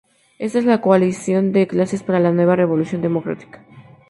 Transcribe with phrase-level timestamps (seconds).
[0.39, 3.63] Esta es la coalición de clases para la "Nueva Revolución Democrática".